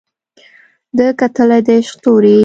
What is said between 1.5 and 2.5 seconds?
د عشق تورى